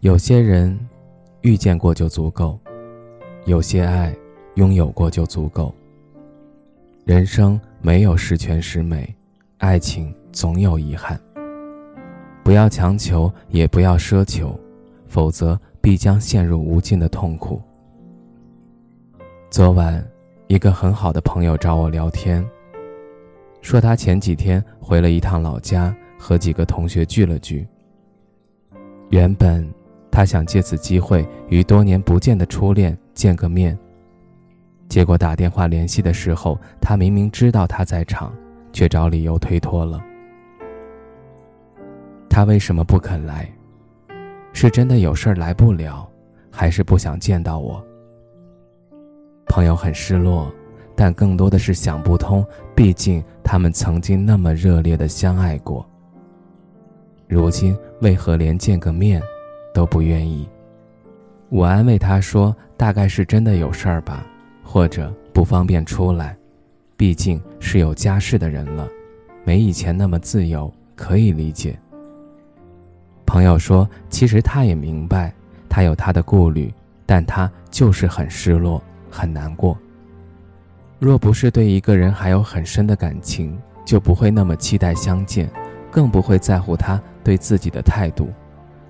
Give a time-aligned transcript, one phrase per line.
[0.00, 0.78] 有些人
[1.40, 2.58] 遇见过就足够，
[3.46, 4.14] 有些爱
[4.56, 5.74] 拥有过就足够。
[7.06, 9.12] 人生没有十全十美，
[9.56, 11.18] 爱情总有遗憾。
[12.44, 14.58] 不要强求，也不要奢求，
[15.08, 17.60] 否则必将陷入无尽的痛苦。
[19.50, 20.06] 昨晚，
[20.46, 22.46] 一个很好的朋友找我聊天，
[23.62, 27.66] 说他前几天回了一趟老家，和几个同学聚了聚。
[29.08, 29.66] 原本。
[30.16, 33.78] 他想借此机会与多年不见的初恋见个面。
[34.88, 38.32] 结果打电话联系的时候，他明明知道他在场，
[38.72, 40.02] 却找理由推脱了。
[42.30, 43.46] 他为什么不肯来？
[44.54, 46.08] 是真的有事儿来不了，
[46.50, 47.84] 还是不想见到我？
[49.46, 50.50] 朋友很失落，
[50.94, 52.42] 但更多的是想不通。
[52.74, 55.86] 毕竟他们曾经那么热烈的相爱过，
[57.28, 59.20] 如今为何连见个面？
[59.76, 60.48] 都不愿意。
[61.50, 64.26] 我安慰他说：“大概是真的有事儿吧，
[64.62, 66.34] 或者不方便出来，
[66.96, 68.88] 毕竟是有家室的人了，
[69.44, 71.78] 没以前那么自由，可以理解。”
[73.26, 75.30] 朋友说：“其实他也明白，
[75.68, 76.72] 他有他的顾虑，
[77.04, 79.76] 但他就是很失落，很难过。
[80.98, 85.50] 若不是对一个人还有很深的感情，就不会那么期待相见，
[85.90, 88.30] 更不会在乎他对自己的态度。”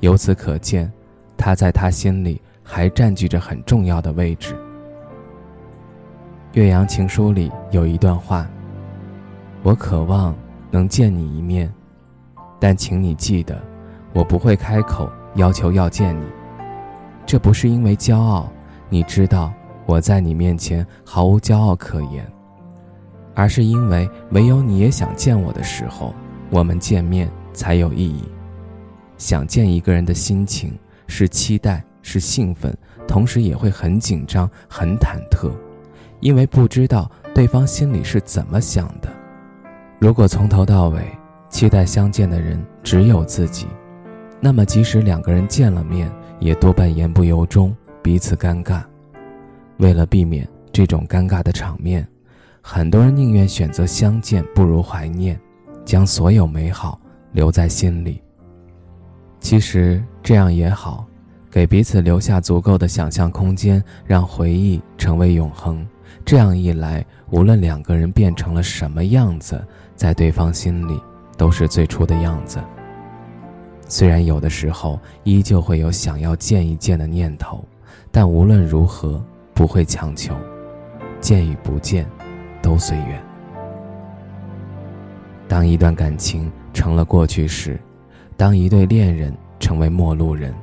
[0.00, 0.90] 由此可见，
[1.36, 4.54] 他在他心里还占据着很重要的位置。
[6.54, 8.48] 《岳阳情书》里有一段话
[9.62, 10.34] ：“我渴望
[10.70, 11.72] 能见你一面，
[12.58, 13.60] 但请你记得，
[14.14, 16.24] 我不会开口要求要见你。
[17.26, 18.50] 这不是因为骄傲，
[18.88, 19.52] 你知道
[19.84, 22.26] 我在你面前毫无骄傲可言，
[23.34, 26.14] 而是因为唯有你也想见我的时候，
[26.48, 28.24] 我们见面才有意义。”
[29.20, 30.72] 想见一个人的心情
[31.06, 32.74] 是期待，是兴奋，
[33.06, 35.52] 同时也会很紧张、很忐忑，
[36.20, 39.10] 因为不知道对方心里是怎么想的。
[39.98, 41.02] 如果从头到尾
[41.50, 43.66] 期待相见的人只有自己，
[44.40, 48.82] 那么即使两个人见了面，也多半言不由衷，彼此尴尬。
[49.76, 52.08] 为了避免这种尴尬的场面，
[52.62, 55.38] 很多人宁愿选择相见不如怀念，
[55.84, 56.98] 将所有美好
[57.32, 58.22] 留在心里。
[59.40, 61.04] 其实这样也好，
[61.50, 65.84] 给彼此留下足够的想象空间，让回忆成为永恒。
[66.24, 69.60] 这样一来，无论两个人变成了什么样子，
[69.96, 71.00] 在对方心里
[71.36, 72.60] 都是最初的样子。
[73.88, 77.64] 虽然有的时候依旧会有想要见一见的念头，
[78.12, 79.20] 但无论如何
[79.54, 80.36] 不会强求，
[81.20, 82.06] 见与不见，
[82.62, 83.20] 都随缘。
[85.48, 87.80] 当一段感情成了过去时，
[88.40, 90.54] 当一对恋人成为陌路人，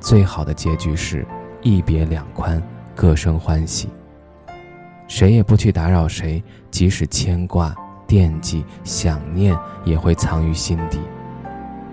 [0.00, 1.26] 最好的结局是
[1.60, 2.62] 一别两宽，
[2.94, 3.90] 各生欢喜。
[5.08, 10.98] 谁也不去打扰谁，即使牵挂、惦记、想念，也会藏于心底。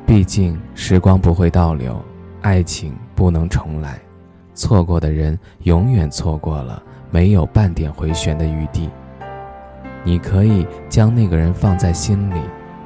[0.06, 2.02] 毕竟时光不会倒流，
[2.42, 4.00] 爱情不能重来，
[4.54, 6.82] 错过的人永远错过了，
[7.12, 8.90] 没有半点回旋的余地。
[10.02, 12.40] 你可以将那个人放在心里。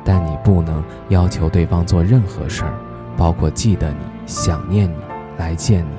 [0.04, 2.74] 但你不能要求对方做任何事儿，
[3.18, 4.96] 包括记得你、想念你、
[5.38, 5.92] 来见你。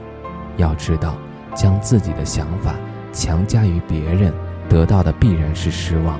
[0.56, 1.16] 要知道，
[1.54, 2.74] 将自己的想法
[3.12, 4.32] 强加于别人，
[4.68, 6.18] 得到的必然是失望。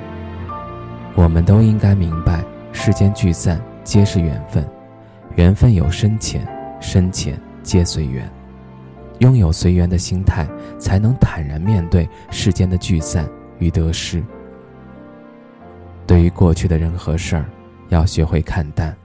[1.15, 4.67] 我们都应该明白，世间聚散皆是缘分，
[5.35, 6.47] 缘分有深浅，
[6.79, 8.27] 深浅皆随缘。
[9.19, 10.47] 拥有随缘的心态，
[10.79, 13.29] 才能坦然面对世间的聚散
[13.59, 14.23] 与得失。
[16.07, 17.45] 对于过去的人和事儿。
[17.91, 18.95] 要学会看淡，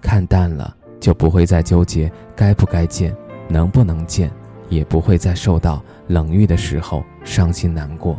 [0.00, 3.14] 看淡了就不会再纠结该不该见，
[3.48, 4.30] 能不能见，
[4.68, 8.16] 也不会再受到冷遇的时候伤心难过。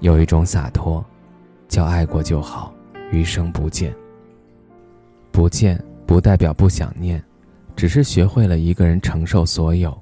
[0.00, 1.02] 有一种洒脱，
[1.68, 2.74] 叫爱过就好，
[3.12, 3.94] 余生不见。
[5.30, 7.22] 不见不代表不想念，
[7.76, 9.96] 只是学会了一个人承受所有。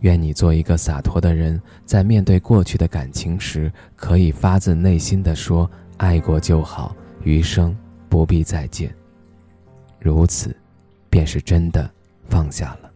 [0.00, 6.94] 愿你做一个洒脱的人，在面对过去的感情时，可以发自内心的说：爱过就好。
[7.22, 7.76] 余生
[8.08, 8.94] 不必再见。
[10.00, 10.56] 如此，
[11.10, 11.90] 便是真的
[12.24, 12.87] 放下了。